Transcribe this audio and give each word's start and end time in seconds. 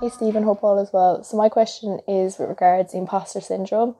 Hey 0.00 0.10
Steven, 0.10 0.44
hope 0.44 0.62
all 0.62 0.78
is 0.78 0.92
well. 0.92 1.24
So 1.24 1.36
my 1.36 1.48
question 1.48 2.00
is 2.06 2.38
with 2.38 2.48
regards 2.48 2.92
to 2.92 2.98
imposter 2.98 3.40
syndrome. 3.40 3.96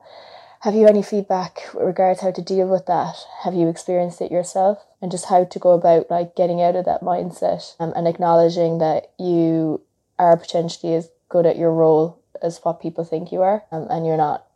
Have 0.61 0.73
you 0.73 0.87
any 0.87 1.03
feedback 1.03 1.59
with 1.73 1.83
regards 1.85 2.21
how 2.21 2.31
to 2.31 2.41
deal 2.41 2.67
with 2.67 2.85
that? 2.87 3.15
Have 3.43 3.53
you 3.53 3.67
experienced 3.67 4.21
it 4.21 4.31
yourself? 4.31 4.85
And 5.01 5.11
just 5.11 5.25
how 5.25 5.43
to 5.43 5.59
go 5.59 5.71
about 5.71 6.09
like 6.09 6.35
getting 6.35 6.61
out 6.61 6.75
of 6.75 6.85
that 6.85 7.01
mindset 7.01 7.75
um, 7.79 7.93
and 7.95 8.07
acknowledging 8.07 8.79
that 8.79 9.11
you 9.19 9.81
are 10.17 10.37
potentially 10.37 10.95
as 10.95 11.09
good 11.29 11.45
at 11.45 11.57
your 11.57 11.73
role 11.73 12.19
as 12.41 12.59
what 12.63 12.81
people 12.81 13.03
think 13.03 13.31
you 13.31 13.41
are 13.41 13.63
um, 13.71 13.87
and 13.89 14.05
you're 14.05 14.17
not 14.17 14.47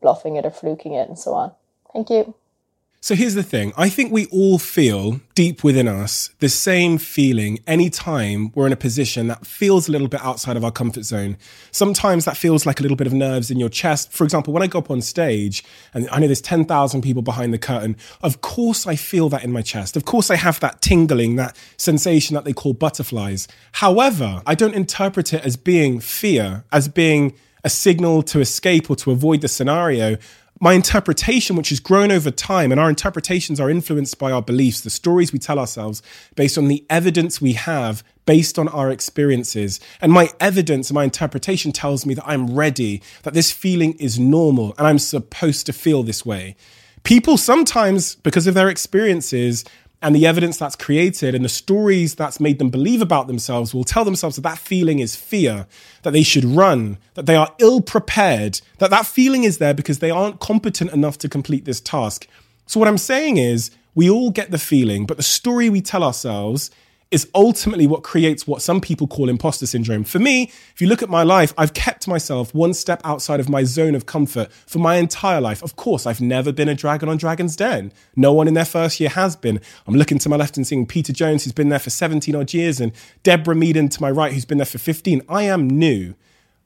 bluffing 0.00 0.36
it 0.36 0.46
or 0.46 0.50
fluking 0.50 0.94
it 0.94 1.08
and 1.08 1.18
so 1.18 1.34
on. 1.34 1.52
Thank 1.92 2.08
you. 2.08 2.34
So 3.04 3.14
here's 3.14 3.34
the 3.34 3.42
thing. 3.42 3.74
I 3.76 3.90
think 3.90 4.12
we 4.12 4.24
all 4.28 4.58
feel 4.58 5.20
deep 5.34 5.62
within 5.62 5.88
us 5.88 6.30
the 6.38 6.48
same 6.48 6.96
feeling 6.96 7.58
anytime 7.66 8.50
we're 8.54 8.66
in 8.66 8.72
a 8.72 8.76
position 8.76 9.26
that 9.26 9.46
feels 9.46 9.88
a 9.88 9.92
little 9.92 10.08
bit 10.08 10.22
outside 10.22 10.56
of 10.56 10.64
our 10.64 10.70
comfort 10.72 11.04
zone. 11.04 11.36
Sometimes 11.70 12.24
that 12.24 12.38
feels 12.38 12.64
like 12.64 12.80
a 12.80 12.82
little 12.82 12.96
bit 12.96 13.06
of 13.06 13.12
nerves 13.12 13.50
in 13.50 13.60
your 13.60 13.68
chest. 13.68 14.10
For 14.10 14.24
example, 14.24 14.54
when 14.54 14.62
I 14.62 14.68
go 14.68 14.78
up 14.78 14.90
on 14.90 15.02
stage 15.02 15.62
and 15.92 16.08
I 16.08 16.18
know 16.18 16.28
there's 16.28 16.40
10,000 16.40 17.02
people 17.02 17.20
behind 17.20 17.52
the 17.52 17.58
curtain, 17.58 17.98
of 18.22 18.40
course 18.40 18.86
I 18.86 18.96
feel 18.96 19.28
that 19.28 19.44
in 19.44 19.52
my 19.52 19.60
chest. 19.60 19.98
Of 19.98 20.06
course 20.06 20.30
I 20.30 20.36
have 20.36 20.58
that 20.60 20.80
tingling, 20.80 21.36
that 21.36 21.58
sensation 21.76 22.32
that 22.36 22.46
they 22.46 22.54
call 22.54 22.72
butterflies. 22.72 23.48
However, 23.72 24.40
I 24.46 24.54
don't 24.54 24.74
interpret 24.74 25.34
it 25.34 25.44
as 25.44 25.58
being 25.58 26.00
fear, 26.00 26.64
as 26.72 26.88
being 26.88 27.34
a 27.64 27.70
signal 27.70 28.22
to 28.22 28.40
escape 28.40 28.90
or 28.90 28.96
to 28.96 29.10
avoid 29.10 29.40
the 29.40 29.48
scenario 29.48 30.16
my 30.64 30.72
interpretation, 30.72 31.56
which 31.56 31.68
has 31.68 31.78
grown 31.78 32.10
over 32.10 32.30
time, 32.30 32.72
and 32.72 32.80
our 32.80 32.88
interpretations 32.88 33.60
are 33.60 33.68
influenced 33.68 34.18
by 34.18 34.32
our 34.32 34.40
beliefs, 34.40 34.80
the 34.80 34.88
stories 34.88 35.30
we 35.30 35.38
tell 35.38 35.58
ourselves 35.58 36.00
based 36.36 36.56
on 36.56 36.68
the 36.68 36.86
evidence 36.88 37.38
we 37.38 37.52
have 37.52 38.02
based 38.24 38.58
on 38.58 38.66
our 38.68 38.90
experiences. 38.90 39.78
And 40.00 40.10
my 40.10 40.30
evidence, 40.40 40.88
and 40.88 40.94
my 40.94 41.04
interpretation 41.04 41.70
tells 41.70 42.06
me 42.06 42.14
that 42.14 42.26
I'm 42.26 42.54
ready, 42.54 43.02
that 43.24 43.34
this 43.34 43.52
feeling 43.52 43.92
is 43.98 44.18
normal, 44.18 44.74
and 44.78 44.86
I'm 44.86 44.98
supposed 44.98 45.66
to 45.66 45.74
feel 45.74 46.02
this 46.02 46.24
way. 46.24 46.56
People 47.02 47.36
sometimes, 47.36 48.14
because 48.14 48.46
of 48.46 48.54
their 48.54 48.70
experiences, 48.70 49.66
and 50.04 50.14
the 50.14 50.26
evidence 50.26 50.58
that's 50.58 50.76
created 50.76 51.34
and 51.34 51.42
the 51.42 51.48
stories 51.48 52.14
that's 52.14 52.38
made 52.38 52.58
them 52.58 52.68
believe 52.68 53.00
about 53.00 53.26
themselves 53.26 53.72
will 53.72 53.84
tell 53.84 54.04
themselves 54.04 54.36
that 54.36 54.42
that 54.42 54.58
feeling 54.58 54.98
is 54.98 55.16
fear, 55.16 55.66
that 56.02 56.10
they 56.10 56.22
should 56.22 56.44
run, 56.44 56.98
that 57.14 57.24
they 57.24 57.34
are 57.34 57.54
ill 57.58 57.80
prepared, 57.80 58.60
that 58.78 58.90
that 58.90 59.06
feeling 59.06 59.44
is 59.44 59.56
there 59.56 59.72
because 59.72 60.00
they 60.00 60.10
aren't 60.10 60.40
competent 60.40 60.92
enough 60.92 61.16
to 61.16 61.26
complete 61.26 61.64
this 61.64 61.80
task. 61.80 62.28
So, 62.66 62.78
what 62.78 62.86
I'm 62.86 62.98
saying 62.98 63.38
is, 63.38 63.70
we 63.94 64.10
all 64.10 64.30
get 64.30 64.50
the 64.50 64.58
feeling, 64.58 65.06
but 65.06 65.16
the 65.16 65.22
story 65.22 65.70
we 65.70 65.80
tell 65.80 66.04
ourselves 66.04 66.70
is 67.14 67.30
ultimately 67.32 67.86
what 67.86 68.02
creates 68.02 68.44
what 68.44 68.60
some 68.60 68.80
people 68.80 69.06
call 69.06 69.28
imposter 69.28 69.66
syndrome. 69.66 70.02
For 70.02 70.18
me, 70.18 70.50
if 70.74 70.80
you 70.80 70.88
look 70.88 71.00
at 71.00 71.08
my 71.08 71.22
life, 71.22 71.54
I've 71.56 71.72
kept 71.72 72.08
myself 72.08 72.52
one 72.52 72.74
step 72.74 73.00
outside 73.04 73.38
of 73.38 73.48
my 73.48 73.62
zone 73.62 73.94
of 73.94 74.04
comfort 74.04 74.50
for 74.66 74.80
my 74.80 74.96
entire 74.96 75.40
life. 75.40 75.62
Of 75.62 75.76
course, 75.76 76.06
I've 76.06 76.20
never 76.20 76.50
been 76.50 76.68
a 76.68 76.74
dragon 76.74 77.08
on 77.08 77.16
Dragon's 77.16 77.54
Den. 77.54 77.92
No 78.16 78.32
one 78.32 78.48
in 78.48 78.54
their 78.54 78.64
first 78.64 78.98
year 78.98 79.10
has 79.10 79.36
been. 79.36 79.60
I'm 79.86 79.94
looking 79.94 80.18
to 80.18 80.28
my 80.28 80.34
left 80.34 80.56
and 80.56 80.66
seeing 80.66 80.86
Peter 80.86 81.12
Jones, 81.12 81.44
who's 81.44 81.52
been 81.52 81.68
there 81.68 81.78
for 81.78 81.90
17 81.90 82.34
odd 82.34 82.52
years, 82.52 82.80
and 82.80 82.90
Deborah 83.22 83.54
Meaden 83.54 83.90
to 83.92 84.02
my 84.02 84.10
right, 84.10 84.32
who's 84.32 84.44
been 84.44 84.58
there 84.58 84.64
for 84.64 84.78
15. 84.78 85.22
I 85.28 85.44
am 85.44 85.70
new. 85.70 86.16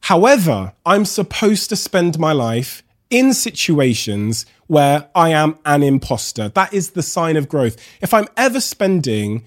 However, 0.00 0.72
I'm 0.86 1.04
supposed 1.04 1.68
to 1.68 1.76
spend 1.76 2.18
my 2.18 2.32
life 2.32 2.82
in 3.10 3.34
situations 3.34 4.46
where 4.66 5.10
I 5.14 5.28
am 5.28 5.58
an 5.66 5.82
imposter. 5.82 6.48
That 6.48 6.72
is 6.72 6.92
the 6.92 7.02
sign 7.02 7.36
of 7.36 7.50
growth. 7.50 7.76
If 8.00 8.14
I'm 8.14 8.28
ever 8.34 8.60
spending 8.60 9.44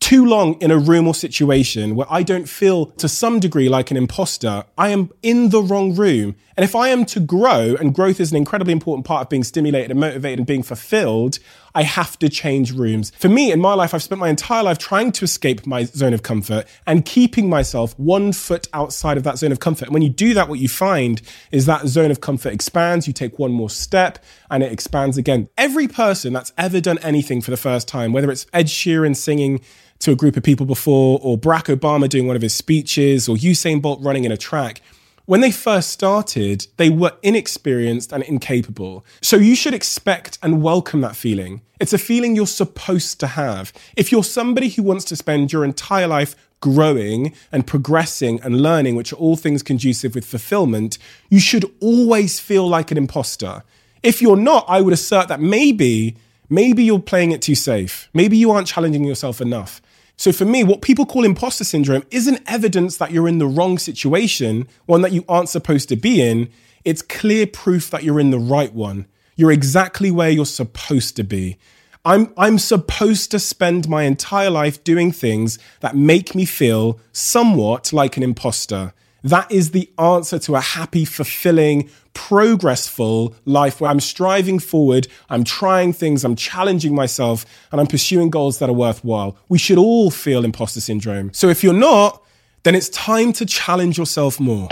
too 0.00 0.24
long 0.24 0.54
in 0.60 0.70
a 0.70 0.78
room 0.78 1.06
or 1.06 1.14
situation 1.14 1.94
where 1.94 2.06
I 2.10 2.22
don't 2.22 2.48
feel 2.48 2.86
to 2.86 3.08
some 3.08 3.40
degree 3.40 3.68
like 3.68 3.90
an 3.90 3.96
imposter, 3.96 4.64
I 4.76 4.90
am 4.90 5.10
in 5.22 5.50
the 5.50 5.62
wrong 5.62 5.94
room. 5.94 6.36
And 6.56 6.64
if 6.64 6.74
I 6.74 6.88
am 6.88 7.04
to 7.06 7.20
grow, 7.20 7.76
and 7.78 7.94
growth 7.94 8.18
is 8.18 8.30
an 8.30 8.36
incredibly 8.36 8.72
important 8.72 9.06
part 9.06 9.22
of 9.22 9.28
being 9.28 9.44
stimulated 9.44 9.92
and 9.92 10.00
motivated 10.00 10.40
and 10.40 10.46
being 10.46 10.62
fulfilled, 10.64 11.38
I 11.74 11.82
have 11.82 12.18
to 12.18 12.28
change 12.28 12.72
rooms. 12.72 13.12
For 13.18 13.28
me, 13.28 13.52
in 13.52 13.60
my 13.60 13.74
life, 13.74 13.94
I've 13.94 14.02
spent 14.02 14.18
my 14.18 14.28
entire 14.28 14.64
life 14.64 14.78
trying 14.78 15.12
to 15.12 15.24
escape 15.24 15.66
my 15.66 15.84
zone 15.84 16.12
of 16.12 16.24
comfort 16.24 16.66
and 16.86 17.04
keeping 17.04 17.48
myself 17.48 17.96
one 17.98 18.32
foot 18.32 18.66
outside 18.72 19.16
of 19.16 19.22
that 19.22 19.38
zone 19.38 19.52
of 19.52 19.60
comfort. 19.60 19.84
And 19.84 19.94
when 19.94 20.02
you 20.02 20.08
do 20.08 20.34
that, 20.34 20.48
what 20.48 20.58
you 20.58 20.68
find 20.68 21.22
is 21.52 21.66
that 21.66 21.86
zone 21.86 22.10
of 22.10 22.20
comfort 22.20 22.52
expands. 22.52 23.06
You 23.06 23.12
take 23.12 23.38
one 23.38 23.52
more 23.52 23.70
step 23.70 24.24
and 24.50 24.64
it 24.64 24.72
expands 24.72 25.16
again. 25.16 25.48
Every 25.56 25.86
person 25.86 26.32
that's 26.32 26.52
ever 26.58 26.80
done 26.80 26.98
anything 26.98 27.40
for 27.40 27.52
the 27.52 27.56
first 27.56 27.86
time, 27.86 28.12
whether 28.12 28.30
it's 28.30 28.46
Ed 28.52 28.66
Sheeran 28.66 29.14
singing, 29.14 29.60
to 30.00 30.12
a 30.12 30.16
group 30.16 30.36
of 30.36 30.42
people 30.42 30.66
before, 30.66 31.18
or 31.22 31.36
Barack 31.38 31.74
Obama 31.74 32.08
doing 32.08 32.26
one 32.26 32.36
of 32.36 32.42
his 32.42 32.54
speeches, 32.54 33.28
or 33.28 33.36
Usain 33.36 33.82
Bolt 33.82 34.00
running 34.02 34.24
in 34.24 34.32
a 34.32 34.36
track. 34.36 34.80
When 35.26 35.42
they 35.42 35.50
first 35.50 35.90
started, 35.90 36.66
they 36.78 36.88
were 36.88 37.12
inexperienced 37.22 38.12
and 38.12 38.22
incapable. 38.22 39.04
So 39.20 39.36
you 39.36 39.54
should 39.54 39.74
expect 39.74 40.38
and 40.42 40.62
welcome 40.62 41.02
that 41.02 41.16
feeling. 41.16 41.60
It's 41.80 41.92
a 41.92 41.98
feeling 41.98 42.34
you're 42.34 42.46
supposed 42.46 43.20
to 43.20 43.26
have. 43.26 43.72
If 43.94 44.10
you're 44.10 44.24
somebody 44.24 44.70
who 44.70 44.82
wants 44.82 45.04
to 45.04 45.16
spend 45.16 45.52
your 45.52 45.66
entire 45.66 46.06
life 46.06 46.34
growing 46.60 47.34
and 47.52 47.66
progressing 47.66 48.40
and 48.42 48.62
learning, 48.62 48.96
which 48.96 49.12
are 49.12 49.16
all 49.16 49.36
things 49.36 49.62
conducive 49.62 50.14
with 50.14 50.24
fulfillment, 50.24 50.96
you 51.28 51.40
should 51.40 51.66
always 51.80 52.40
feel 52.40 52.66
like 52.66 52.90
an 52.90 52.96
imposter. 52.96 53.62
If 54.02 54.22
you're 54.22 54.34
not, 54.34 54.64
I 54.66 54.80
would 54.80 54.94
assert 54.94 55.28
that 55.28 55.40
maybe, 55.40 56.16
maybe 56.48 56.84
you're 56.84 57.00
playing 57.00 57.32
it 57.32 57.42
too 57.42 57.54
safe. 57.54 58.08
Maybe 58.14 58.38
you 58.38 58.50
aren't 58.50 58.66
challenging 58.66 59.04
yourself 59.04 59.42
enough. 59.42 59.82
So 60.18 60.32
for 60.32 60.44
me, 60.44 60.64
what 60.64 60.82
people 60.82 61.06
call 61.06 61.24
imposter 61.24 61.62
syndrome 61.62 62.02
isn't 62.10 62.42
evidence 62.48 62.96
that 62.96 63.12
you're 63.12 63.28
in 63.28 63.38
the 63.38 63.46
wrong 63.46 63.78
situation, 63.78 64.66
one 64.84 65.00
that 65.02 65.12
you 65.12 65.24
aren't 65.28 65.48
supposed 65.48 65.88
to 65.90 65.96
be 65.96 66.20
in. 66.20 66.50
It's 66.84 67.02
clear 67.02 67.46
proof 67.46 67.88
that 67.90 68.02
you're 68.02 68.18
in 68.18 68.30
the 68.30 68.38
right 68.38 68.74
one. 68.74 69.06
You're 69.36 69.52
exactly 69.52 70.10
where 70.10 70.28
you're 70.28 70.44
supposed 70.44 71.14
to 71.16 71.22
be. 71.22 71.56
I'm, 72.04 72.32
I'm 72.36 72.58
supposed 72.58 73.30
to 73.30 73.38
spend 73.38 73.88
my 73.88 74.02
entire 74.02 74.50
life 74.50 74.82
doing 74.82 75.12
things 75.12 75.56
that 75.80 75.94
make 75.94 76.34
me 76.34 76.44
feel 76.44 76.98
somewhat 77.12 77.92
like 77.92 78.16
an 78.16 78.24
imposter. 78.24 78.94
That 79.24 79.50
is 79.50 79.72
the 79.72 79.90
answer 79.98 80.38
to 80.38 80.54
a 80.54 80.60
happy, 80.60 81.04
fulfilling, 81.04 81.90
progressful 82.14 83.34
life 83.44 83.80
where 83.80 83.90
I'm 83.90 83.98
striving 83.98 84.60
forward, 84.60 85.08
I'm 85.28 85.42
trying 85.42 85.92
things, 85.92 86.24
I'm 86.24 86.36
challenging 86.36 86.94
myself, 86.94 87.44
and 87.72 87.80
I'm 87.80 87.88
pursuing 87.88 88.30
goals 88.30 88.60
that 88.60 88.68
are 88.68 88.74
worthwhile. 88.74 89.36
We 89.48 89.58
should 89.58 89.78
all 89.78 90.12
feel 90.12 90.44
imposter 90.44 90.80
syndrome. 90.80 91.32
So 91.32 91.48
if 91.48 91.64
you're 91.64 91.72
not, 91.74 92.22
then 92.62 92.76
it's 92.76 92.88
time 92.90 93.32
to 93.34 93.46
challenge 93.46 93.98
yourself 93.98 94.38
more. 94.38 94.68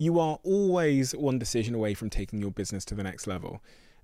You 0.00 0.18
are 0.18 0.38
always 0.42 1.14
one 1.14 1.38
decision 1.38 1.74
away 1.74 1.94
from 1.94 2.10
taking 2.10 2.40
your 2.40 2.50
business 2.50 2.84
to 2.86 2.94
the 2.96 3.02
next 3.04 3.28
level. 3.28 3.60